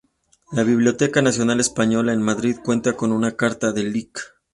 La 0.51 0.63
Biblioteca 0.63 1.21
Nacional 1.21 1.59
española 1.59 2.11
en 2.11 2.23
Madrid 2.23 2.57
cuenta 2.63 2.93
con 2.93 3.11
una 3.11 3.33
carta 3.37 3.71
del 3.71 3.93
Lic. 3.93 4.19